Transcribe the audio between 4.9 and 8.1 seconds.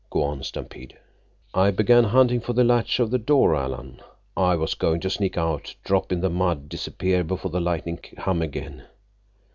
to sneak out, drop in the mud, disappear before the lightnin'